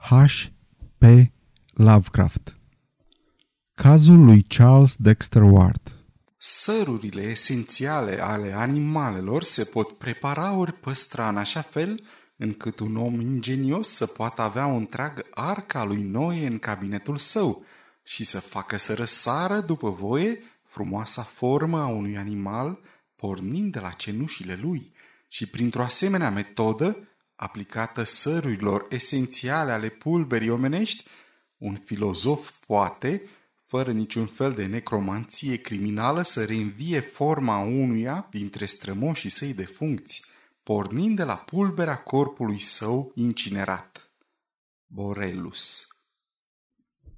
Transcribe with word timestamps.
H. 0.00 0.46
P. 0.98 1.04
Lovecraft 1.72 2.56
Cazul 3.74 4.24
lui 4.24 4.42
Charles 4.42 4.94
Dexter 4.96 5.42
Ward 5.42 5.80
Sărurile 6.36 7.22
esențiale 7.22 8.22
ale 8.22 8.52
animalelor 8.52 9.42
se 9.42 9.64
pot 9.64 9.98
prepara 9.98 10.54
ori 10.54 10.72
păstra 10.72 11.28
în 11.28 11.36
așa 11.36 11.60
fel 11.60 12.00
încât 12.36 12.78
un 12.78 12.96
om 12.96 13.20
ingenios 13.20 13.88
să 13.88 14.06
poată 14.06 14.42
avea 14.42 14.66
o 14.66 14.74
întreagă 14.74 15.22
arca 15.30 15.84
lui 15.84 16.02
Noe 16.02 16.46
în 16.46 16.58
cabinetul 16.58 17.16
său 17.16 17.64
și 18.02 18.24
să 18.24 18.40
facă 18.40 18.76
să 18.76 18.94
răsară 18.94 19.60
după 19.60 19.90
voie 19.90 20.38
frumoasa 20.64 21.22
formă 21.22 21.80
a 21.80 21.86
unui 21.86 22.16
animal 22.16 22.78
pornind 23.16 23.72
de 23.72 23.80
la 23.80 23.90
cenușile 23.90 24.58
lui 24.62 24.92
și 25.28 25.46
printr-o 25.46 25.82
asemenea 25.82 26.30
metodă 26.30 27.09
aplicată 27.40 28.02
sărurilor 28.02 28.86
esențiale 28.90 29.72
ale 29.72 29.88
pulberii 29.88 30.50
omenești, 30.50 31.08
un 31.56 31.74
filozof 31.74 32.50
poate, 32.66 33.22
fără 33.66 33.92
niciun 33.92 34.26
fel 34.26 34.52
de 34.52 34.66
necromanție 34.66 35.56
criminală, 35.56 36.22
să 36.22 36.44
reînvie 36.44 37.00
forma 37.00 37.58
unuia 37.58 38.28
dintre 38.30 38.64
strămoșii 38.64 39.30
săi 39.30 39.54
de 39.54 39.64
funcții, 39.64 40.24
pornind 40.62 41.16
de 41.16 41.24
la 41.24 41.34
pulberea 41.34 41.96
corpului 41.96 42.58
său 42.58 43.12
incinerat. 43.14 44.10
Borelus 44.86 45.88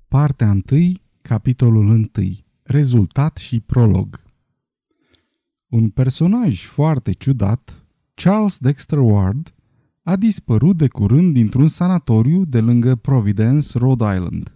Partea 0.09 0.57
1, 0.71 0.93
capitolul 1.23 1.89
1. 1.89 2.11
Rezultat 2.63 3.37
și 3.37 3.61
prolog 3.61 4.23
Un 5.69 5.91
personaj 5.91 6.65
foarte 6.65 7.13
ciudat, 7.13 7.85
Charles 8.15 8.59
Dexter 8.59 8.99
Ward, 8.99 9.55
a 10.03 10.17
dispărut 10.17 10.77
de 10.77 10.89
curând 10.89 11.33
dintr-un 11.33 11.69
sanatoriu 11.69 12.45
de 12.45 12.61
lângă 12.61 12.95
Providence, 12.95 13.79
Rhode 13.79 14.05
Island. 14.05 14.53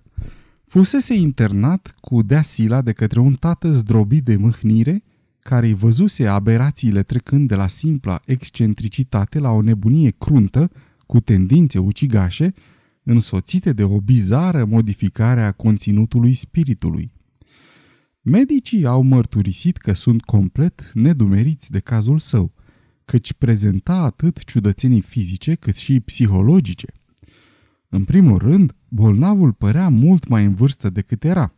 Fusese 0.67 1.15
internat 1.15 1.95
cu 2.01 2.23
deasila 2.23 2.83
de 2.83 2.93
către 2.93 3.21
un 3.21 3.35
tată 3.35 3.73
zdrobit 3.73 4.25
de 4.25 4.37
mâhnire, 4.37 5.03
care 5.39 5.67
îi 5.67 5.75
văzuse 5.75 6.27
aberațiile 6.27 7.03
trecând 7.03 7.49
de 7.49 7.55
la 7.55 7.67
simpla 7.67 8.21
excentricitate 8.25 9.39
la 9.39 9.51
o 9.51 9.61
nebunie 9.61 10.11
cruntă, 10.11 10.71
cu 11.07 11.21
tendințe 11.21 11.79
ucigașe, 11.79 12.55
însoțite 13.03 13.73
de 13.73 13.85
o 13.85 14.01
bizară 14.01 14.65
modificare 14.65 15.43
a 15.43 15.53
conținutului 15.53 16.35
spiritului. 16.35 17.13
Medicii 18.23 18.87
au 18.87 19.03
mărturisit 19.03 19.77
că 19.77 19.93
sunt 19.93 20.23
complet 20.23 20.91
nedumeriți 20.95 21.71
de 21.71 21.79
cazul 21.79 22.19
său– 22.19 22.53
căci 23.07 23.33
prezenta 23.33 23.95
atât 23.95 24.45
ciudățenii 24.45 25.01
fizice 25.01 25.55
cât 25.55 25.77
și 25.77 26.01
psihologice. 26.01 26.87
În 27.89 28.05
primul 28.05 28.39
rând, 28.39 28.75
bolnavul 28.89 29.53
părea 29.53 29.89
mult 29.89 30.29
mai 30.29 30.45
în 30.45 30.55
vârstă 30.55 30.91
decât 30.91 31.25
era. 31.25 31.55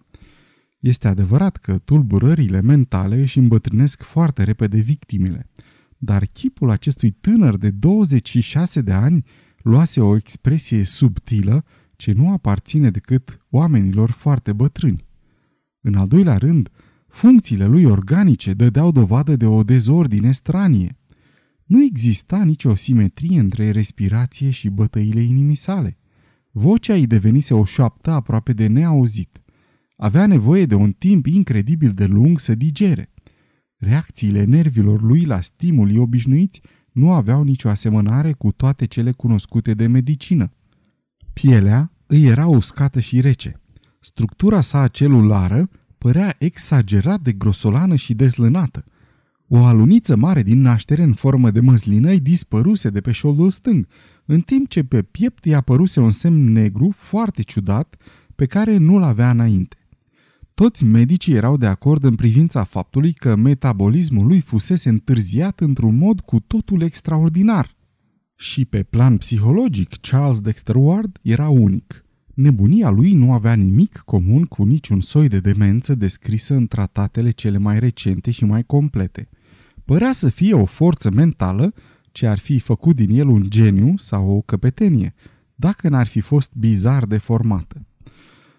Este 0.79 1.09
adevărat 1.09 1.57
că 1.57 1.79
tulburările 1.79 2.61
mentale 2.61 3.21
își 3.21 3.39
îmbătrânesc 3.39 4.03
foarte 4.03 4.43
repede 4.43 4.79
victimele, 4.79 5.51
dar 5.97 6.25
chipul 6.25 6.71
acestui 6.71 7.11
tânăr 7.11 7.57
de 7.57 7.71
26 7.71 8.81
de 8.81 8.93
ani 8.93 9.25
luase 9.63 10.01
o 10.01 10.17
expresie 10.17 10.85
subtilă 10.85 11.65
ce 11.97 12.13
nu 12.13 12.33
aparține 12.33 12.91
decât 12.91 13.41
oamenilor 13.51 14.11
foarte 14.11 14.53
bătrâni. 14.53 15.07
În 15.81 15.95
al 15.95 16.09
doilea 16.09 16.37
rând, 16.37 16.69
funcțiile 17.09 17.67
lui 17.67 17.85
organice 17.85 18.53
dădeau 18.53 18.93
dovadă 18.93 19.37
de 19.37 19.47
o 19.47 19.63
dezordine 19.63 20.33
stranie. 20.33 20.98
Nu 21.69 21.83
exista 21.83 22.45
nicio 22.45 22.75
simetrie 22.75 23.39
între 23.39 23.71
respirație 23.71 24.51
și 24.51 24.69
bătăile 24.69 25.21
inimii 25.21 25.55
sale. 25.55 25.99
Vocea 26.51 26.95
îi 26.95 27.07
devenise 27.07 27.55
o 27.55 27.65
șoaptă 27.65 28.11
aproape 28.11 28.53
de 28.53 28.67
neauzit. 28.67 29.43
Avea 29.97 30.27
nevoie 30.27 30.67
de 30.67 30.75
un 30.75 30.93
timp 30.93 31.27
incredibil 31.27 31.93
de 31.93 32.05
lung 32.07 32.39
să 32.39 32.55
digere. 32.55 33.11
Reacțiile 33.77 34.45
nervilor 34.45 35.03
lui 35.03 35.25
la 35.25 35.41
stimuli 35.41 35.99
obișnuiți 35.99 36.61
nu 36.93 37.13
aveau 37.13 37.43
nicio 37.43 37.69
asemănare 37.69 38.33
cu 38.33 38.53
toate 38.53 38.85
cele 38.85 39.13
cunoscute 39.13 39.75
de 39.75 39.87
medicină. 39.87 40.53
Pielea 41.33 41.93
îi 42.07 42.25
era 42.25 42.47
uscată 42.47 43.01
și 43.01 43.21
rece. 43.21 43.61
Structura 44.01 44.61
sa 44.61 44.89
celulară 44.89 45.69
părea 45.99 46.37
exagerat 46.39 47.21
de 47.21 47.33
grosolană 47.33 47.95
și 47.95 48.15
dezlânată– 48.15 48.85
o 49.49 49.65
aluniță 49.65 50.17
mare 50.17 50.43
din 50.43 50.61
naștere 50.61 51.03
în 51.03 51.13
formă 51.13 51.51
de 51.51 51.61
măslină 51.61 52.11
îi 52.11 52.21
dispăruse 52.21 52.91
de 52.91 53.01
pe 53.01 53.13
șoldul 53.13 53.51
stâng, 53.51 53.87
în 54.25 54.41
timp 54.41 54.69
ce 54.69 54.83
pe 54.85 55.03
piept 55.03 55.45
i 55.45 55.55
apăruse 55.55 56.01
un 56.01 56.11
semn 56.11 56.53
negru 56.53 56.91
foarte 56.97 57.43
ciudat 57.43 57.97
pe 58.35 58.47
care 58.47 58.77
nu-l 58.77 59.03
avea 59.03 59.31
înainte. 59.31 59.77
Toți 60.55 60.85
medicii 60.85 61.35
erau 61.35 61.57
de 61.57 61.67
acord 61.67 62.05
în 62.05 62.15
privința 62.15 62.65
faptului 62.65 63.13
că 63.13 63.37
metabolismul 63.37 64.27
lui 64.27 64.41
fusese 64.41 64.89
întârziat 64.89 65.61
într-un 65.61 65.97
mod 65.97 66.21
cu 66.21 66.41
totul 66.41 66.83
extraordinar. 66.83 67.77
Și 68.35 68.65
pe 68.65 68.83
plan 68.83 69.17
psihologic, 69.17 69.97
Charles 70.01 70.41
Dexter 70.41 70.75
Ward 70.75 71.19
era 71.23 71.49
unic. 71.49 72.05
Nebunia 72.35 72.91
lui 72.91 73.13
nu 73.13 73.33
avea 73.33 73.55
nimic 73.55 74.03
comun 74.05 74.45
cu 74.45 74.65
niciun 74.65 75.01
soi 75.01 75.29
de 75.29 75.41
demență 75.41 75.95
descrisă 75.95 76.55
în 76.55 76.67
tratatele 76.67 77.31
cele 77.31 77.59
mai 77.59 77.79
recente 77.79 78.31
și 78.31 78.45
mai 78.45 78.65
complete– 78.65 79.29
Părea 79.89 80.13
să 80.13 80.29
fie 80.29 80.55
o 80.55 80.65
forță 80.65 81.11
mentală 81.11 81.75
ce 82.13 82.27
ar 82.27 82.39
fi 82.39 82.59
făcut 82.59 82.97
din 82.97 83.19
el 83.19 83.29
un 83.29 83.45
geniu 83.49 83.97
sau 83.97 84.31
o 84.31 84.41
căpetenie, 84.41 85.15
dacă 85.55 85.89
n-ar 85.89 86.07
fi 86.07 86.21
fost 86.21 86.53
bizar 86.55 87.05
deformată. 87.05 87.87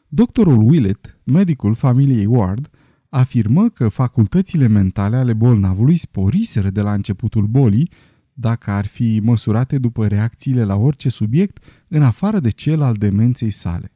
Doctorul 0.07 0.61
Willett, 0.69 1.19
medicul 1.23 1.73
familiei 1.73 2.25
Ward, 2.25 2.69
afirmă 3.09 3.69
că 3.69 3.89
facultățile 3.89 4.67
mentale 4.67 5.17
ale 5.17 5.33
bolnavului 5.33 5.97
sporiseră 5.97 6.69
de 6.69 6.81
la 6.81 6.93
începutul 6.93 7.45
bolii, 7.45 7.89
dacă 8.33 8.71
ar 8.71 8.85
fi 8.85 9.19
măsurate 9.23 9.77
după 9.77 10.07
reacțiile 10.07 10.63
la 10.63 10.75
orice 10.75 11.09
subiect, 11.09 11.63
în 11.87 12.01
afară 12.01 12.39
de 12.39 12.49
cel 12.49 12.81
al 12.81 12.93
demenței 12.93 13.51
sale. 13.51 13.91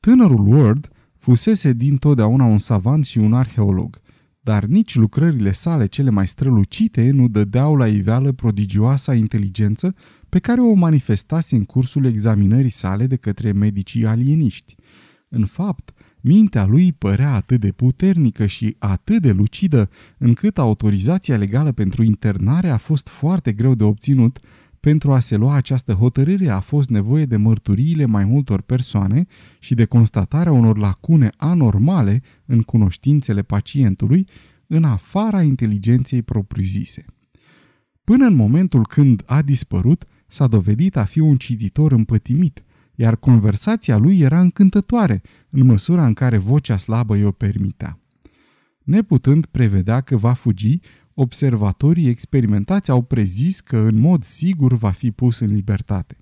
Tânărul 0.00 0.46
Ward 0.46 0.88
fusese 1.18 1.72
dintotdeauna 1.72 2.44
un 2.44 2.58
savant 2.58 3.04
și 3.04 3.18
un 3.18 3.34
arheolog 3.34 4.00
dar 4.44 4.64
nici 4.64 4.94
lucrările 4.94 5.52
sale 5.52 5.86
cele 5.86 6.10
mai 6.10 6.26
strălucite 6.26 7.10
nu 7.10 7.28
dădeau 7.28 7.76
la 7.76 7.88
iveală 7.88 8.32
prodigioasa 8.32 9.14
inteligență 9.14 9.94
pe 10.28 10.38
care 10.38 10.60
o 10.60 10.72
manifestase 10.72 11.56
în 11.56 11.64
cursul 11.64 12.04
examinării 12.04 12.70
sale 12.70 13.06
de 13.06 13.16
către 13.16 13.52
medicii 13.52 14.06
alieniști. 14.06 14.74
În 15.28 15.44
fapt, 15.44 15.90
mintea 16.20 16.66
lui 16.66 16.92
părea 16.92 17.32
atât 17.34 17.60
de 17.60 17.72
puternică 17.72 18.46
și 18.46 18.76
atât 18.78 19.22
de 19.22 19.32
lucidă, 19.32 19.90
încât 20.18 20.58
autorizația 20.58 21.36
legală 21.36 21.72
pentru 21.72 22.02
internare 22.02 22.68
a 22.68 22.76
fost 22.76 23.08
foarte 23.08 23.52
greu 23.52 23.74
de 23.74 23.84
obținut, 23.84 24.38
pentru 24.82 25.12
a 25.12 25.18
se 25.18 25.36
lua 25.36 25.54
această 25.54 25.92
hotărâre 25.92 26.48
a 26.48 26.60
fost 26.60 26.88
nevoie 26.88 27.24
de 27.24 27.36
mărturiile 27.36 28.04
mai 28.04 28.24
multor 28.24 28.60
persoane 28.60 29.26
și 29.58 29.74
de 29.74 29.84
constatarea 29.84 30.52
unor 30.52 30.78
lacune 30.78 31.30
anormale 31.36 32.22
în 32.44 32.62
cunoștințele 32.62 33.42
pacientului, 33.42 34.26
în 34.66 34.84
afara 34.84 35.42
inteligenței 35.42 36.22
propriu-zise. 36.22 37.04
Până 38.04 38.26
în 38.26 38.34
momentul 38.34 38.86
când 38.86 39.22
a 39.26 39.42
dispărut, 39.42 40.04
s-a 40.26 40.46
dovedit 40.46 40.96
a 40.96 41.04
fi 41.04 41.20
un 41.20 41.36
cititor 41.36 41.92
împătimit, 41.92 42.62
iar 42.94 43.16
conversația 43.16 43.96
lui 43.96 44.20
era 44.20 44.40
încântătoare, 44.40 45.22
în 45.50 45.66
măsura 45.66 46.06
în 46.06 46.14
care 46.14 46.36
vocea 46.36 46.76
slabă 46.76 47.16
i-o 47.16 47.30
permitea. 47.30 47.98
Neputând 48.82 49.46
prevedea 49.46 50.00
că 50.00 50.16
va 50.16 50.32
fugi, 50.32 50.78
observatorii 51.14 52.08
experimentați 52.08 52.90
au 52.90 53.02
prezis 53.02 53.60
că 53.60 53.76
în 53.76 53.98
mod 53.98 54.24
sigur 54.24 54.72
va 54.72 54.90
fi 54.90 55.10
pus 55.10 55.38
în 55.38 55.54
libertate. 55.54 56.16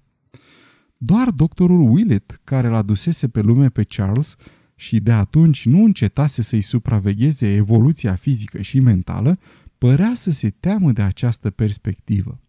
Doar 0.96 1.30
doctorul 1.30 1.90
Willett, 1.90 2.40
care 2.44 2.68
l-a 2.68 2.82
dusese 2.82 3.28
pe 3.28 3.40
lume 3.40 3.68
pe 3.68 3.84
Charles 3.84 4.36
și 4.74 5.00
de 5.00 5.12
atunci 5.12 5.66
nu 5.66 5.84
încetase 5.84 6.42
să-i 6.42 6.60
supravegheze 6.60 7.54
evoluția 7.54 8.14
fizică 8.14 8.60
și 8.60 8.80
mentală, 8.80 9.38
părea 9.78 10.12
să 10.14 10.30
se 10.30 10.50
teamă 10.50 10.92
de 10.92 11.02
această 11.02 11.50
perspectivă. 11.50 12.40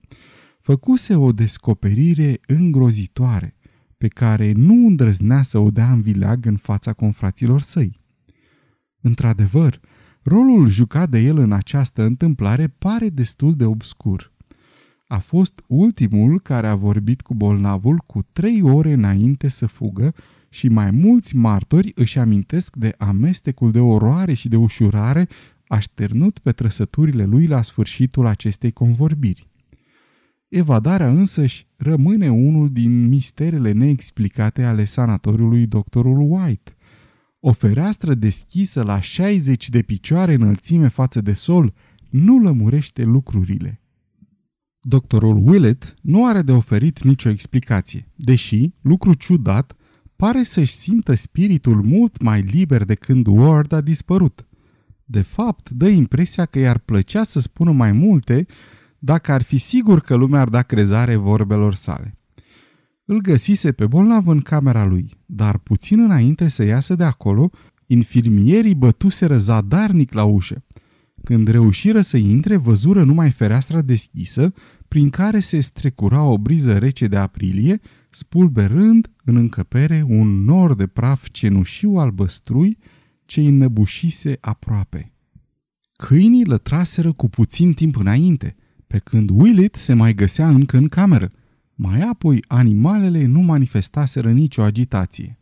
Făcuse 0.62 1.15
o 1.15 1.31
descoperire 1.31 2.39
îngrozitoare, 2.48 3.56
pe 3.98 4.07
care 4.07 4.51
nu 4.51 4.74
îndrăznea 4.74 5.42
să 5.42 5.57
o 5.57 5.71
dea 5.71 5.92
în 5.92 6.01
vileag 6.01 6.45
în 6.45 6.57
fața 6.57 6.94
confraților 6.94 7.62
săi. 7.62 7.92
Într-adevăr, 9.01 9.80
Rolul 10.23 10.68
jucat 10.68 11.09
de 11.09 11.19
el 11.19 11.38
în 11.38 11.51
această 11.51 12.03
întâmplare 12.03 12.68
pare 12.68 13.09
destul 13.09 13.56
de 13.56 13.65
obscur. 13.65 14.31
A 15.07 15.19
fost 15.19 15.63
ultimul 15.68 16.39
care 16.39 16.68
a 16.68 16.75
vorbit 16.75 17.21
cu 17.21 17.33
bolnavul 17.33 18.03
cu 18.06 18.25
trei 18.31 18.62
ore 18.62 18.91
înainte 18.91 19.47
să 19.47 19.65
fugă 19.65 20.13
și 20.50 20.68
mai 20.68 20.91
mulți 20.91 21.35
martori 21.35 21.91
își 21.95 22.19
amintesc 22.19 22.75
de 22.75 22.95
amestecul 22.97 23.71
de 23.71 23.79
oroare 23.79 24.33
și 24.33 24.47
de 24.47 24.56
ușurare 24.56 25.27
așternut 25.68 26.39
pe 26.39 26.51
trăsăturile 26.51 27.25
lui 27.25 27.47
la 27.47 27.62
sfârșitul 27.62 28.27
acestei 28.27 28.71
convorbiri. 28.71 29.50
Evadarea 30.47 31.09
însăși 31.09 31.67
rămâne 31.75 32.31
unul 32.31 32.69
din 32.71 33.07
misterele 33.07 33.71
neexplicate 33.71 34.63
ale 34.63 34.85
sanatoriului 34.85 35.67
doctorul 35.67 36.17
White. 36.29 36.75
O 37.43 37.51
fereastră 37.51 38.13
deschisă 38.13 38.83
la 38.83 39.01
60 39.01 39.69
de 39.69 39.81
picioare 39.81 40.33
înălțime 40.33 40.88
față 40.88 41.21
de 41.21 41.33
sol 41.33 41.73
nu 42.09 42.39
lămurește 42.39 43.03
lucrurile. 43.03 43.81
Doctorul 44.79 45.41
Willett 45.47 45.93
nu 46.01 46.25
are 46.25 46.41
de 46.41 46.51
oferit 46.51 47.03
nicio 47.03 47.29
explicație, 47.29 48.11
deși, 48.15 48.73
lucru 48.81 49.13
ciudat, 49.13 49.75
pare 50.15 50.43
să-și 50.43 50.73
simtă 50.73 51.13
spiritul 51.13 51.81
mult 51.81 52.21
mai 52.21 52.41
liber 52.41 52.83
de 52.83 52.95
când 52.95 53.27
Ward 53.27 53.71
a 53.71 53.81
dispărut. 53.81 54.47
De 55.03 55.21
fapt, 55.21 55.69
dă 55.69 55.88
impresia 55.88 56.45
că 56.45 56.59
i-ar 56.59 56.77
plăcea 56.77 57.23
să 57.23 57.39
spună 57.39 57.71
mai 57.71 57.91
multe 57.91 58.45
dacă 58.99 59.31
ar 59.31 59.41
fi 59.41 59.57
sigur 59.57 59.99
că 60.01 60.15
lumea 60.15 60.41
ar 60.41 60.49
da 60.49 60.61
crezare 60.61 61.15
vorbelor 61.15 61.73
sale. 61.73 62.20
Îl 63.12 63.22
găsise 63.22 63.72
pe 63.72 63.88
bolnav 63.88 64.28
în 64.28 64.42
camera 64.42 64.86
lui, 64.86 65.18
dar 65.25 65.58
puțin 65.58 66.00
înainte 66.00 66.48
să 66.48 66.63
iasă 66.63 66.96
de 66.96 67.04
acolo, 67.04 67.50
infirmierii 67.86 68.75
bătuseră 68.75 69.38
zadarnic 69.38 70.13
la 70.13 70.24
ușă. 70.24 70.63
Când 71.24 71.48
reușiră 71.48 72.02
să 72.02 72.18
intre, 72.18 72.56
văzură 72.56 73.04
numai 73.04 73.31
fereastra 73.31 73.81
deschisă, 73.81 74.54
prin 74.88 75.10
care 75.10 75.40
se 75.40 75.60
strecura 75.60 76.24
o 76.24 76.38
briză 76.38 76.78
rece 76.78 77.08
de 77.08 77.18
aprilie, 77.18 77.80
spulberând 78.10 79.12
în 79.24 79.36
încăpere 79.36 80.06
un 80.08 80.44
nor 80.44 80.75
de 80.75 80.88
praf 80.88 81.30
cenușiu 81.31 81.96
albăstrui 81.96 82.78
ce 83.25 83.42
înnăbușise 83.42 84.38
aproape. 84.42 85.13
Câinii 85.94 86.46
lătraseră 86.46 87.12
cu 87.12 87.30
puțin 87.30 87.74
timp 87.74 87.96
înainte, 87.96 88.56
pe 88.88 88.98
când 88.98 89.30
Willet 89.30 89.75
se 89.75 89.94
mai 89.94 90.13
găsea 90.13 90.50
încă 90.50 90.78
în 90.78 90.88
cameră. 90.88 91.31
Mai 91.83 92.01
apoi, 92.01 92.44
animalele 92.48 93.25
nu 93.25 93.39
manifestaseră 93.39 94.31
nicio 94.31 94.62
agitație. 94.62 95.39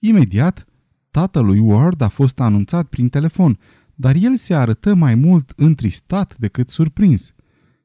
Imediat, 0.00 0.66
tatălui 1.10 1.58
Ward 1.58 2.00
a 2.00 2.08
fost 2.08 2.40
anunțat 2.40 2.86
prin 2.86 3.08
telefon, 3.08 3.58
dar 3.94 4.14
el 4.20 4.36
se 4.36 4.54
arătă 4.54 4.94
mai 4.94 5.14
mult 5.14 5.52
întristat 5.56 6.36
decât 6.38 6.68
surprins. 6.68 7.34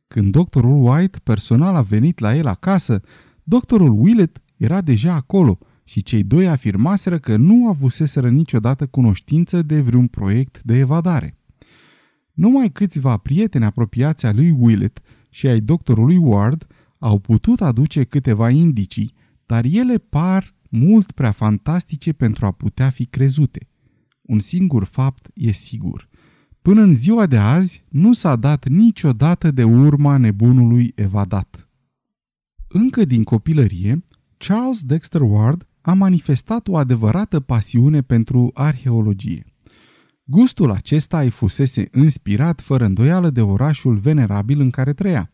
Când 0.07 0.31
doctorul 0.31 0.88
White 0.88 1.19
personal 1.24 1.75
a 1.75 1.81
venit 1.81 2.19
la 2.19 2.36
el 2.36 2.48
acasă, 2.48 3.01
doctorul 3.44 3.95
Willett 4.00 4.42
era 4.57 4.81
deja 4.81 5.13
acolo 5.13 5.57
și 5.84 6.04
cei 6.04 6.24
doi 6.24 6.48
afirmaseră 6.48 7.19
că 7.19 7.38
nu 7.38 7.68
avuseseră 7.68 8.30
niciodată 8.30 8.88
cunoștință 8.88 9.62
de 9.62 9.81
vreun 9.81 10.07
proiect 10.07 10.62
de 10.63 10.77
evadare. 10.77 11.38
Numai 12.34 12.69
câțiva 12.69 13.18
prieteni 13.18 13.66
apropiați 13.66 14.25
a 14.25 14.31
lui 14.31 14.56
Willett 14.60 15.00
și 15.30 15.48
ai 15.48 15.60
doctorului 15.60 16.18
Ward 16.18 16.68
au 17.01 17.19
putut 17.19 17.62
aduce 17.62 18.03
câteva 18.03 18.50
indicii, 18.50 19.13
dar 19.45 19.65
ele 19.65 19.98
par 19.98 20.56
mult 20.69 21.12
prea 21.12 21.31
fantastice 21.31 22.13
pentru 22.13 22.45
a 22.45 22.51
putea 22.51 22.89
fi 22.89 23.06
crezute. 23.06 23.68
Un 24.21 24.39
singur 24.39 24.83
fapt 24.83 25.27
e 25.33 25.51
sigur. 25.51 26.09
Până 26.62 26.81
în 26.81 26.95
ziua 26.95 27.25
de 27.25 27.38
azi 27.38 27.83
nu 27.89 28.13
s-a 28.13 28.36
dat 28.36 28.68
niciodată 28.68 29.51
de 29.51 29.63
urma 29.63 30.18
nebunului 30.18 30.92
evadat. 30.95 31.69
Încă 32.68 33.06
din 33.06 33.24
copilărie, 33.24 34.06
Charles 34.38 34.83
Dexter 34.83 35.21
Ward 35.21 35.68
a 35.81 35.94
manifestat 35.94 36.68
o 36.68 36.77
adevărată 36.77 37.39
pasiune 37.39 38.01
pentru 38.01 38.51
arheologie. 38.53 39.45
Gustul 40.24 40.71
acesta 40.71 41.19
îi 41.19 41.30
fusese 41.30 41.89
inspirat 41.94 42.62
fără 42.62 42.86
îndoială 42.86 43.30
de 43.30 43.42
orașul 43.42 43.98
venerabil 43.98 44.59
în 44.59 44.69
care 44.69 44.94
trăia 44.94 45.31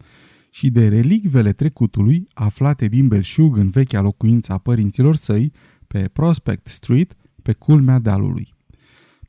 și 0.50 0.70
de 0.70 0.88
relicvele 0.88 1.54
trecutului 1.54 2.28
aflate 2.34 2.88
din 2.88 3.08
belșug 3.08 3.58
în 3.58 3.70
vechea 3.70 4.02
locuință 4.02 4.54
a 4.54 4.58
părinților 4.58 5.16
săi, 5.16 5.52
pe 5.88 6.08
Prospect 6.14 6.68
Street, 6.68 7.16
pe 7.42 7.54
culmea 7.54 8.00
dealului. 8.00 8.56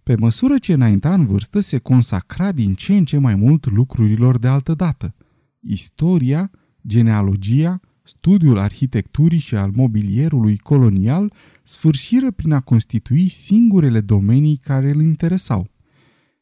Pe 0.03 0.17
măsură 0.17 0.59
ce 0.59 0.73
înainta 0.73 1.15
în 1.15 1.27
vârstă, 1.27 1.61
se 1.61 1.79
consacra 1.79 2.53
din 2.53 2.75
ce 2.75 2.97
în 2.97 3.05
ce 3.05 3.19
mai 3.19 3.35
mult 3.35 3.71
lucrurilor 3.71 4.39
de 4.39 4.49
altă 4.49 4.75
dată. 4.75 5.15
Istoria, 5.61 6.51
genealogia, 6.87 7.81
studiul 8.03 8.59
arhitecturii 8.59 9.39
și 9.39 9.55
al 9.55 9.71
mobilierului 9.75 10.57
colonial 10.57 11.33
sfârșiră 11.63 12.31
prin 12.31 12.53
a 12.53 12.61
constitui 12.61 13.29
singurele 13.29 14.01
domenii 14.01 14.57
care 14.57 14.91
îl 14.91 15.01
interesau. 15.01 15.71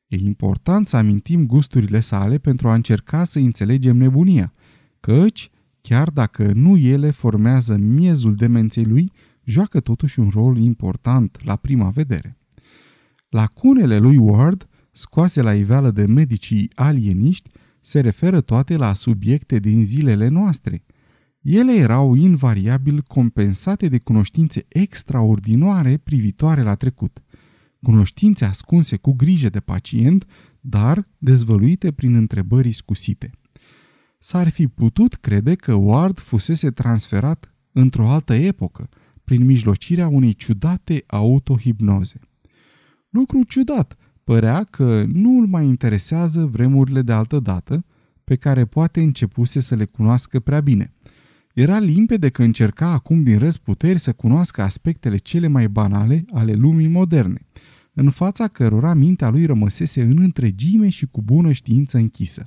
E 0.06 0.16
important 0.16 0.86
să 0.86 0.96
amintim 0.96 1.46
gusturile 1.46 2.00
sale 2.00 2.38
pentru 2.38 2.68
a 2.68 2.74
încerca 2.74 3.24
să 3.24 3.38
înțelegem 3.38 3.96
nebunia, 3.96 4.52
căci, 5.06 5.50
chiar 5.80 6.10
dacă 6.10 6.52
nu 6.54 6.76
ele 6.76 7.10
formează 7.10 7.76
miezul 7.76 8.34
demenței 8.34 8.84
lui, 8.84 9.12
joacă 9.44 9.80
totuși 9.80 10.20
un 10.20 10.28
rol 10.28 10.58
important 10.58 11.38
la 11.44 11.56
prima 11.56 11.88
vedere. 11.88 12.38
Lacunele 13.28 13.98
lui 13.98 14.16
Ward, 14.16 14.68
scoase 14.92 15.42
la 15.42 15.54
iveală 15.54 15.90
de 15.90 16.06
medicii 16.06 16.70
alieniști, 16.74 17.50
se 17.80 18.00
referă 18.00 18.40
toate 18.40 18.76
la 18.76 18.94
subiecte 18.94 19.58
din 19.58 19.84
zilele 19.84 20.28
noastre. 20.28 20.84
Ele 21.40 21.72
erau 21.72 22.14
invariabil 22.14 23.02
compensate 23.02 23.88
de 23.88 23.98
cunoștințe 23.98 24.64
extraordinare 24.68 25.96
privitoare 25.96 26.62
la 26.62 26.74
trecut. 26.74 27.22
Cunoștințe 27.82 28.44
ascunse 28.44 28.96
cu 28.96 29.12
grijă 29.12 29.48
de 29.48 29.60
pacient, 29.60 30.24
dar 30.60 31.08
dezvăluite 31.18 31.92
prin 31.92 32.14
întrebări 32.14 32.72
scusite. 32.72 33.30
S-ar 34.28 34.48
fi 34.48 34.66
putut 34.66 35.14
crede 35.14 35.54
că 35.54 35.74
Ward 35.74 36.18
fusese 36.18 36.70
transferat 36.70 37.54
într-o 37.72 38.08
altă 38.08 38.32
epocă, 38.32 38.88
prin 39.24 39.44
mijlocirea 39.44 40.08
unei 40.08 40.34
ciudate 40.34 41.04
autohipnoze. 41.06 42.20
Lucru 43.08 43.42
ciudat, 43.42 43.96
părea 44.24 44.64
că 44.64 45.04
nu 45.12 45.38
îl 45.38 45.46
mai 45.46 45.64
interesează 45.66 46.46
vremurile 46.46 47.02
de 47.02 47.12
altă 47.12 47.40
dată, 47.40 47.84
pe 48.24 48.36
care 48.36 48.64
poate 48.64 49.00
începuse 49.00 49.60
să 49.60 49.74
le 49.74 49.84
cunoască 49.84 50.40
prea 50.40 50.60
bine. 50.60 50.92
Era 51.54 51.78
limpede 51.78 52.28
că 52.28 52.42
încerca 52.42 52.90
acum 52.90 53.22
din 53.22 53.38
răzputeri 53.38 53.98
să 53.98 54.12
cunoască 54.12 54.62
aspectele 54.62 55.16
cele 55.16 55.46
mai 55.46 55.68
banale 55.68 56.24
ale 56.32 56.52
lumii 56.52 56.88
moderne, 56.88 57.40
în 57.92 58.10
fața 58.10 58.48
cărora 58.48 58.94
mintea 58.94 59.28
lui 59.28 59.44
rămăsese 59.46 60.02
în 60.02 60.18
întregime 60.18 60.88
și 60.88 61.06
cu 61.06 61.22
bună 61.22 61.52
știință 61.52 61.96
închisă. 61.96 62.46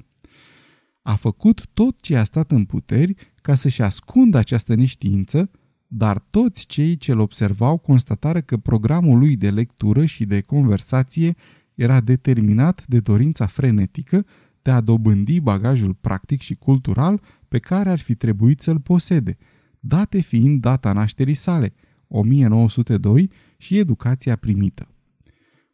A 1.02 1.16
făcut 1.16 1.68
tot 1.74 2.02
ce 2.02 2.16
a 2.18 2.24
stat 2.24 2.52
în 2.52 2.66
puteri 2.66 3.14
ca 3.42 3.56
să-și 3.56 3.82
ascundă 3.82 4.38
această 4.38 4.76
neștiință, 4.76 5.52
dar 5.88 6.20
toți 6.20 6.66
cei 6.66 6.98
ce 6.98 7.12
îl 7.12 7.20
observau 7.20 7.78
constatară 7.78 8.42
că 8.42 8.58
programul 8.58 9.18
lui 9.18 9.36
de 9.36 9.50
lectură 9.50 10.06
și 10.06 10.26
de 10.26 10.42
conversație 10.42 11.36
era 11.76 12.02
determinat 12.02 12.86
de 12.88 13.00
dorința 13.00 13.46
frenetică 13.46 14.26
de 14.62 14.72
a 14.72 14.82
dobândi 14.82 15.40
bagajul 15.40 15.94
practic 15.94 16.42
și 16.42 16.56
cultural 16.56 17.22
pe 17.48 17.60
care 17.60 17.90
ar 17.90 18.00
fi 18.00 18.16
trebuit 18.16 18.62
să-l 18.62 18.80
posede, 18.80 19.38
date 19.80 20.20
fiind 20.20 20.62
data 20.62 20.94
nașterii 20.94 21.34
sale, 21.34 21.74
1902, 22.08 23.32
și 23.58 23.78
educația 23.78 24.36
primită. 24.36 24.88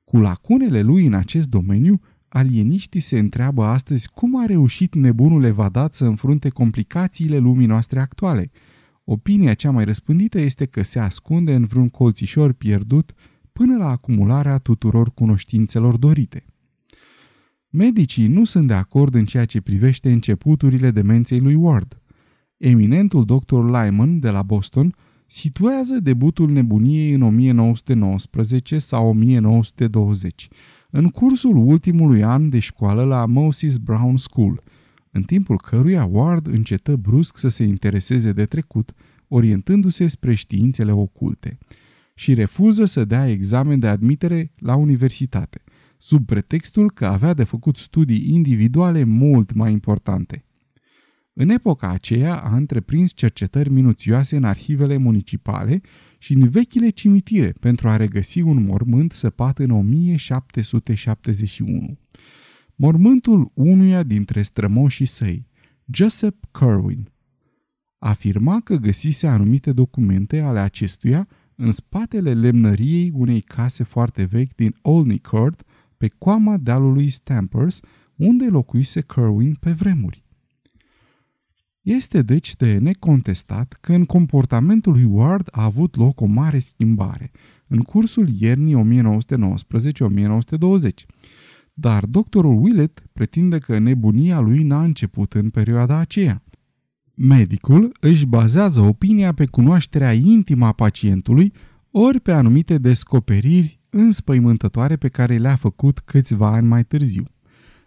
Cu 0.04 0.18
lacunele 0.18 0.82
lui 0.82 1.06
în 1.06 1.14
acest 1.14 1.50
domeniu, 1.50 2.02
alieniștii 2.38 3.00
se 3.00 3.20
întreabă 3.20 3.64
astăzi 3.64 4.10
cum 4.10 4.42
a 4.42 4.46
reușit 4.46 4.96
nebunul 4.96 5.44
evadat 5.44 5.94
să 5.94 6.06
înfrunte 6.06 6.50
complicațiile 6.50 7.38
lumii 7.38 7.68
noastre 7.68 8.00
actuale– 8.00 8.52
Opinia 9.08 9.54
cea 9.54 9.72
mai 9.72 9.86
răspândită 9.86 10.40
este 10.40 10.66
că 10.66 10.84
se 10.84 11.00
ascunde 11.00 11.54
în 11.54 11.66
vreun 11.66 11.90
colțișor 11.90 12.52
pierdut 12.52 13.14
până 13.54 13.78
la 13.78 13.90
acumularea 13.90 14.58
tuturor 14.58 15.14
cunoștințelor 15.14 15.98
dorite. 15.98 16.46
Medicii 17.70 18.28
nu 18.28 18.46
sunt 18.46 18.68
de 18.68 18.74
acord 18.74 19.14
în 19.14 19.26
ceea 19.26 19.46
ce 19.46 19.62
privește 19.62 20.12
începuturile 20.12 20.92
demenței 20.92 21.40
lui 21.40 21.54
Ward. 21.54 22.02
Eminentul 22.58 23.26
dr. 23.26 23.56
Lyman 23.56 24.20
de 24.20 24.30
la 24.30 24.44
Boston 24.44 24.96
situează 25.26 26.00
debutul 26.00 26.52
nebuniei 26.52 27.12
în 27.12 27.22
1919 27.22 28.80
sau 28.80 29.08
1920, 29.08 30.48
în 30.96 31.10
cursul 31.10 31.56
ultimului 31.56 32.24
an 32.24 32.50
de 32.50 32.60
școală 32.60 33.04
la 33.04 33.26
Moses 33.26 33.78
Brown 33.78 34.18
School– 34.18 34.64
în 35.16 35.24
timpul 35.24 35.58
căruia 35.58 36.06
Ward 36.06 36.48
încetă 36.48 36.96
brusc 36.96 37.38
să 37.38 37.48
se 37.48 37.64
intereseze 37.64 38.32
de 38.32 38.46
trecut, 38.46 38.94
orientându-se 39.28 40.08
spre 40.08 40.34
științele 40.34 40.92
oculte 40.92 41.58
și 42.14 42.34
refuză 42.34 42.86
să 42.86 43.06
dea 43.06 43.30
examen 43.30 43.80
de 43.80 43.88
admitere 43.88 44.52
la 44.60 44.76
universitate, 44.76 45.64
sub 45.98 46.26
pretextul 46.26 46.92
că 46.92 47.06
avea 47.06 47.34
de 47.34 47.44
făcut 47.44 47.78
studii 47.78 48.34
individuale 48.34 49.04
mult 49.04 49.54
mai 49.54 49.72
importante. 49.72 50.45
În 51.38 51.50
epoca 51.50 51.90
aceea 51.90 52.36
a 52.36 52.56
întreprins 52.56 53.14
cercetări 53.14 53.70
minuțioase 53.70 54.36
în 54.36 54.44
arhivele 54.44 54.98
municipale 54.98 55.82
și 56.18 56.34
în 56.34 56.50
vechile 56.50 56.90
cimitire 56.90 57.54
pentru 57.60 57.88
a 57.88 57.96
regăsi 57.96 58.42
un 58.42 58.64
mormânt 58.64 59.12
săpat 59.12 59.60
în 59.60 59.70
1771 59.70 61.98
mormântul 62.76 63.52
unuia 63.54 64.04
dintre 64.04 64.42
strămoșii 64.42 65.06
săi, 65.06 65.48
Joseph 65.86 66.38
Kerwin, 66.52 67.12
afirma 67.98 68.62
că 68.62 68.76
găsise 68.76 69.28
anumite 69.28 69.72
documente 69.72 70.40
ale 70.40 70.60
acestuia 70.60 71.28
în 71.56 71.72
spatele 71.72 72.34
lemnăriei 72.34 73.12
unei 73.14 73.42
case 73.42 73.84
foarte 73.84 74.24
vechi 74.24 74.56
din 74.56 74.76
Olney 74.82 75.20
Court, 75.20 75.64
pe 75.98 76.08
coama 76.08 76.58
dealului 76.58 77.10
Stampers, 77.10 77.80
unde 78.16 78.46
locuise 78.46 79.02
Kerwin 79.02 79.56
pe 79.60 79.72
vremuri. 79.72 80.25
Este 81.86 82.22
deci 82.22 82.56
de 82.56 82.78
necontestat 82.78 83.78
că 83.82 83.94
în 83.94 84.06
comportamentul 84.06 84.92
lui 84.94 85.04
Ward 85.04 85.48
a 85.52 85.64
avut 85.64 85.96
loc 85.96 86.22
o 86.22 86.26
mare 86.26 86.60
schimbare 86.60 87.32
în 87.68 87.80
cursul 87.80 88.30
iernii 88.40 89.04
1919-1920. 89.04 90.88
Dar 91.74 92.06
doctorul 92.06 92.64
Willett 92.64 93.04
pretinde 93.14 93.60
că 93.60 93.78
nebunia 93.78 94.40
lui 94.40 94.64
n-a 94.64 94.84
început 94.84 95.34
în 95.34 95.50
perioada 95.50 95.98
aceea. 95.98 96.44
Medicul 97.16 97.92
își 98.00 98.26
bazează 98.26 98.82
opinia 98.82 99.34
pe 99.34 99.46
cunoașterea 99.46 100.14
intimă 100.14 100.66
a 100.66 100.72
pacientului 100.72 101.54
ori 101.92 102.20
pe 102.20 102.32
anumite 102.32 102.78
descoperiri 102.78 103.80
înspăimântătoare 103.90 104.96
pe 104.96 105.08
care 105.08 105.38
le-a 105.38 105.56
făcut 105.56 106.00
câțiva 106.00 106.48
ani 106.48 106.68
mai 106.68 106.84
târziu. 106.84 107.26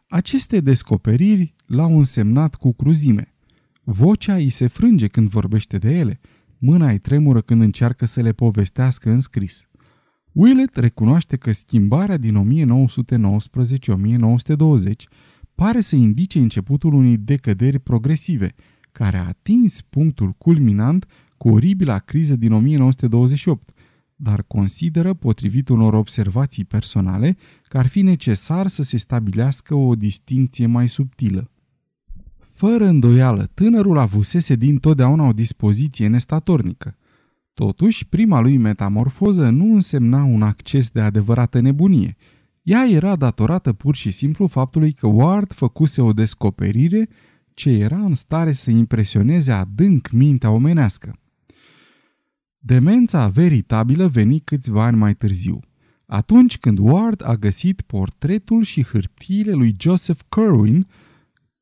Aceste 0.08 0.60
descoperiri 0.60 1.54
l-au 1.66 1.96
însemnat 1.98 2.54
cu 2.54 2.72
cruzime. 2.72 3.32
Vocea 3.90 4.34
îi 4.34 4.50
se 4.50 4.66
frânge 4.66 5.06
când 5.06 5.28
vorbește 5.28 5.78
de 5.78 5.90
ele, 5.90 6.20
mâna 6.58 6.90
îi 6.90 6.98
tremură 6.98 7.40
când 7.40 7.62
încearcă 7.62 8.06
să 8.06 8.20
le 8.20 8.32
povestească 8.32 9.10
în 9.10 9.20
scris. 9.20 9.68
Willett 10.32 10.76
recunoaște 10.76 11.36
că 11.36 11.52
schimbarea 11.52 12.16
din 12.16 12.66
1919-1920 14.86 14.92
pare 15.54 15.80
să 15.80 15.96
indice 15.96 16.38
începutul 16.38 16.94
unei 16.94 17.16
decăderi 17.16 17.78
progresive, 17.78 18.54
care 18.92 19.16
a 19.16 19.26
atins 19.26 19.80
punctul 19.80 20.32
culminant 20.32 21.06
cu 21.36 21.48
oribila 21.48 21.98
criză 21.98 22.36
din 22.36 22.52
1928, 22.52 23.70
dar 24.16 24.42
consideră, 24.42 25.14
potrivit 25.14 25.68
unor 25.68 25.94
observații 25.94 26.64
personale, 26.64 27.36
că 27.68 27.78
ar 27.78 27.86
fi 27.86 28.02
necesar 28.02 28.66
să 28.66 28.82
se 28.82 28.96
stabilească 28.96 29.74
o 29.74 29.94
distinție 29.94 30.66
mai 30.66 30.88
subtilă. 30.88 31.50
Fără 32.58 32.86
îndoială, 32.86 33.50
tânărul 33.54 33.98
avusese 33.98 34.54
din 34.54 34.78
totdeauna 34.78 35.26
o 35.26 35.32
dispoziție 35.32 36.06
nestatornică. 36.08 36.96
Totuși, 37.54 38.06
prima 38.06 38.40
lui 38.40 38.56
metamorfoză 38.56 39.48
nu 39.48 39.74
însemna 39.74 40.24
un 40.24 40.42
acces 40.42 40.90
de 40.90 41.00
adevărată 41.00 41.60
nebunie. 41.60 42.16
Ea 42.62 42.88
era 42.88 43.16
datorată 43.16 43.72
pur 43.72 43.94
și 43.94 44.10
simplu 44.10 44.46
faptului 44.46 44.92
că 44.92 45.06
Ward 45.06 45.52
făcuse 45.52 46.00
o 46.00 46.12
descoperire 46.12 47.08
ce 47.50 47.70
era 47.70 47.98
în 47.98 48.14
stare 48.14 48.52
să 48.52 48.70
impresioneze 48.70 49.52
adânc 49.52 50.10
mintea 50.10 50.50
omenească. 50.50 51.18
Demența 52.58 53.28
veritabilă 53.28 54.08
veni 54.08 54.40
câțiva 54.40 54.84
ani 54.84 54.96
mai 54.96 55.14
târziu, 55.14 55.60
atunci 56.06 56.58
când 56.58 56.78
Ward 56.78 57.22
a 57.26 57.34
găsit 57.34 57.80
portretul 57.80 58.62
și 58.62 58.84
hârtiile 58.84 59.52
lui 59.52 59.76
Joseph 59.78 60.20
Kerwin, 60.28 60.86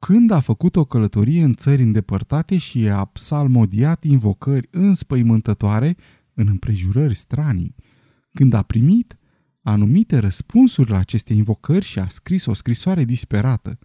când 0.07 0.31
a 0.31 0.41
făcut 0.41 0.77
o 0.77 0.85
călătorie 0.85 1.43
în 1.43 1.55
țări 1.55 1.83
îndepărtate 1.83 2.59
și 2.59 2.89
a 2.89 3.05
psalmodiat 3.05 4.05
invocări 4.05 4.69
înspăimântătoare 4.71 5.97
în 6.35 6.47
împrejurări 6.47 7.15
stranii, 7.15 7.75
când 8.33 8.53
a 8.53 8.63
primit 8.63 9.19
anumite 9.63 10.19
răspunsuri 10.19 10.91
la 10.91 10.99
aceste 10.99 11.33
invocări 11.33 11.85
și 11.85 11.99
a 11.99 12.09
scris 12.09 12.47
o 12.47 12.55
scrisoare 12.55 13.05
disperată, 13.05 13.79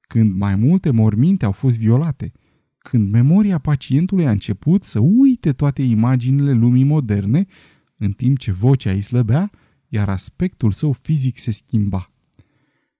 când 0.00 0.36
mai 0.36 0.54
multe 0.54 0.90
morminte 0.90 1.44
au 1.44 1.52
fost 1.52 1.78
violate, 1.78 2.32
când 2.78 3.10
memoria 3.10 3.58
pacientului 3.58 4.26
a 4.26 4.30
început 4.30 4.84
să 4.84 4.98
uite 4.98 5.52
toate 5.52 5.82
imaginile 5.82 6.52
lumii 6.52 6.84
moderne, 6.84 7.46
în 7.96 8.12
timp 8.12 8.38
ce 8.38 8.52
vocea 8.52 8.90
îi 8.90 9.00
slăbea, 9.00 9.50
iar 9.88 10.08
aspectul 10.08 10.72
său 10.72 10.92
fizic 10.92 11.38
se 11.38 11.50
schimba. 11.50 12.10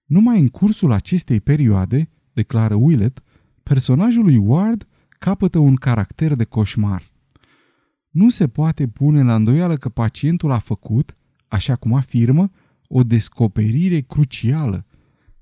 Numai 0.05 0.39
în 0.39 0.47
cursul 0.47 0.91
acestei 0.91 1.41
perioade, 1.41 2.07
declară 2.33 2.75
Willett, 2.75 3.23
personajul 3.63 4.23
lui 4.23 4.37
Ward 4.37 4.87
capătă 5.09 5.57
un 5.57 5.75
caracter 5.75 6.35
de 6.35 6.43
coșmar. 6.43 7.11
Nu 8.09 8.29
se 8.29 8.47
poate 8.47 8.87
pune 8.87 9.23
la 9.23 9.35
îndoială 9.35 9.75
că 9.75 9.89
pacientul 9.89 10.51
a 10.51 10.57
făcut, 10.57 11.15
așa 11.47 11.75
cum 11.75 11.93
afirmă, 11.93 12.51
o 12.87 13.03
descoperire 13.03 13.99
crucială. 13.99 14.85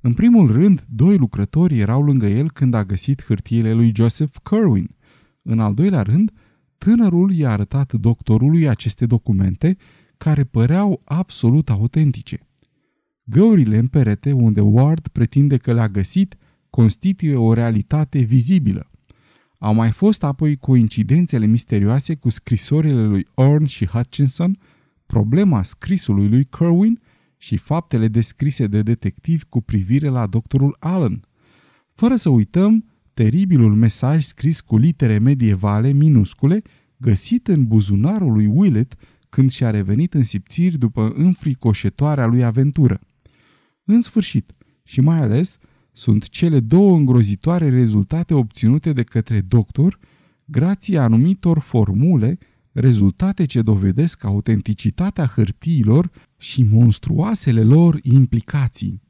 În 0.02 0.14
primul 0.14 0.52
rând, 0.52 0.86
doi 0.90 1.18
lucrători 1.18 1.80
erau 1.80 2.04
lângă 2.04 2.28
el 2.28 2.52
când 2.52 2.74
a 2.74 2.84
găsit 2.84 3.24
hârtiile 3.24 3.74
lui 3.74 3.92
Joseph 3.96 4.36
Kerwin. 4.44 4.96
În 5.44 5.60
al 5.60 5.74
doilea 5.74 6.02
rând, 6.02 6.32
tânărul 6.78 7.32
i-a 7.32 7.52
arătat 7.52 7.94
doctorului 7.94 8.68
aceste 8.68 9.06
documente 9.06 9.78
care 10.18 10.44
păreau 10.44 11.02
absolut 11.04 11.70
autentice. 11.70 12.48
Găurile 13.24 13.78
în 13.78 13.88
perete 13.88 14.32
unde 14.32 14.62
Ward 14.62 15.08
pretinde 15.08 15.58
că 15.58 15.74
le-a 15.74 15.88
găsit 15.88 16.38
constituie 16.72 17.36
o 17.36 17.54
realitate 17.54 18.20
vizibilă. 18.20 18.92
Au 19.58 19.74
mai 19.74 19.92
fost 19.92 20.24
apoi 20.24 20.56
coincidențele 20.58 21.46
misterioase 21.46 22.16
cu 22.16 22.30
scrisorile 22.30 23.06
lui 23.06 23.28
Orn 23.34 23.66
și 23.66 23.86
Hutchinson, 23.86 24.58
problema 25.06 25.64
scrisului 25.64 26.28
lui 26.28 26.46
Kerwin 26.46 27.00
și 27.38 27.58
faptele 27.58 28.08
descrise 28.08 28.68
de 28.68 28.82
detectiv 28.82 29.44
cu 29.44 29.62
privire 29.62 30.08
la 30.08 30.28
doctorul 30.28 30.76
Allen. 30.80 31.26
Fără 31.94 32.16
să 32.16 32.30
uităm 32.30 32.86
teribilul 33.14 33.76
mesaj 33.76 34.24
scris 34.24 34.62
cu 34.62 34.78
litere 34.78 35.18
medievale 35.18 35.92
minuscule 35.92 36.62
găsit 36.98 37.48
în 37.48 37.68
buzunarul 37.68 38.32
lui 38.32 38.46
Willett 38.46 38.96
când 39.30 39.52
și-a 39.52 39.70
revenit 39.70 40.14
în 40.14 40.24
sipțiri 40.24 40.78
după 40.78 41.14
înfricoșetoarea 41.16 42.26
lui 42.26 42.44
aventură. 42.44 43.00
În 43.84 44.02
sfârșit, 44.02 44.56
și 44.84 45.02
mai 45.02 45.20
ales, 45.20 45.58
sunt 45.92 46.30
cele 46.30 46.60
două 46.60 46.96
îngrozitoare 46.98 47.70
rezultate 47.70 48.34
obținute 48.34 48.94
de 48.94 49.04
către 49.04 49.42
doctor 49.42 50.00
grație 50.46 50.98
anumitor 50.98 51.60
formule, 51.60 52.38
rezultate 52.72 53.46
ce 53.46 53.62
dovedesc 53.62 54.24
autenticitatea 54.24 55.26
hârtiilor 55.26 56.12
și 56.38 56.64
monstruoasele 56.64 57.64
lor 57.64 58.00
implicații. 58.02 59.02